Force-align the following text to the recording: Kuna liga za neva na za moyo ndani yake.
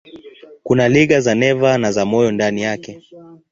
Kuna 0.63 0.89
liga 0.89 1.21
za 1.21 1.35
neva 1.35 1.77
na 1.77 1.91
za 1.91 2.05
moyo 2.05 2.31
ndani 2.31 2.61
yake. 2.61 3.01